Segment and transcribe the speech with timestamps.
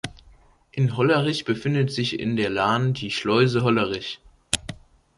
[0.71, 4.19] In Hollerich befindet sich in der Lahn die Schleuse Hollerich.